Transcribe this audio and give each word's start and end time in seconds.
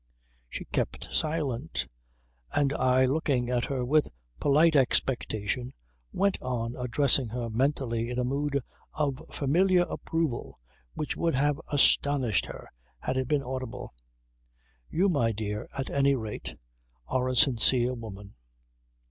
She 0.49 0.65
kept 0.65 1.13
silent; 1.13 1.85
and 2.55 2.73
I 2.73 3.05
looking 3.05 3.51
at 3.51 3.65
her 3.65 3.85
with 3.85 4.09
polite 4.39 4.75
expectation, 4.75 5.73
went 6.11 6.41
on 6.41 6.75
addressing 6.75 7.27
her 7.27 7.51
mentally 7.51 8.09
in 8.09 8.17
a 8.17 8.23
mood 8.23 8.61
of 8.95 9.21
familiar 9.31 9.83
approval 9.83 10.59
which 10.95 11.15
would 11.15 11.35
have 11.35 11.61
astonished 11.71 12.47
her 12.47 12.71
had 12.97 13.15
it 13.15 13.27
been 13.27 13.43
audible: 13.43 13.93
You 14.89 15.07
my 15.07 15.33
dear 15.33 15.69
at 15.77 15.91
any 15.91 16.15
rate 16.15 16.57
are 17.07 17.29
a 17.29 17.35
sincere 17.35 17.93
woman 17.93 18.33